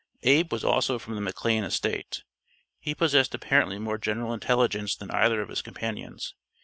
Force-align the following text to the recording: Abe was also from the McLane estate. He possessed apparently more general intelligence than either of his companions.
Abe 0.23 0.51
was 0.51 0.63
also 0.63 0.97
from 0.97 1.13
the 1.13 1.21
McLane 1.31 1.63
estate. 1.63 2.23
He 2.79 2.95
possessed 2.95 3.35
apparently 3.35 3.77
more 3.77 3.99
general 3.99 4.33
intelligence 4.33 4.95
than 4.95 5.11
either 5.11 5.43
of 5.43 5.49
his 5.49 5.61
companions. 5.61 6.33